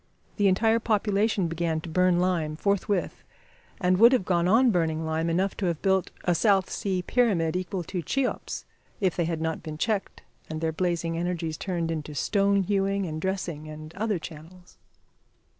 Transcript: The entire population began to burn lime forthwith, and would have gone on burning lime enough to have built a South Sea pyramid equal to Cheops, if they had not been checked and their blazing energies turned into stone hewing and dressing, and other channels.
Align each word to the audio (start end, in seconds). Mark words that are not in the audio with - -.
The 0.37 0.47
entire 0.47 0.79
population 0.79 1.47
began 1.47 1.79
to 1.81 1.87
burn 1.89 2.17
lime 2.19 2.55
forthwith, 2.55 3.23
and 3.79 3.97
would 3.99 4.13
have 4.13 4.25
gone 4.25 4.47
on 4.47 4.71
burning 4.71 5.05
lime 5.05 5.29
enough 5.29 5.55
to 5.57 5.67
have 5.67 5.83
built 5.83 6.09
a 6.23 6.33
South 6.33 6.71
Sea 6.71 7.03
pyramid 7.03 7.55
equal 7.55 7.83
to 7.83 8.01
Cheops, 8.01 8.65
if 8.99 9.15
they 9.15 9.25
had 9.25 9.41
not 9.41 9.61
been 9.61 9.77
checked 9.77 10.23
and 10.49 10.59
their 10.59 10.71
blazing 10.71 11.19
energies 11.19 11.55
turned 11.55 11.91
into 11.91 12.15
stone 12.15 12.63
hewing 12.63 13.05
and 13.05 13.21
dressing, 13.21 13.67
and 13.69 13.93
other 13.93 14.17
channels. 14.17 14.79